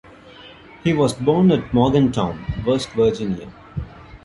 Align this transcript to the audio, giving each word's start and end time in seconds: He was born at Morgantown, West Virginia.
He 0.83 0.93
was 0.93 1.13
born 1.13 1.51
at 1.51 1.71
Morgantown, 1.75 2.43
West 2.65 2.89
Virginia. 2.93 3.53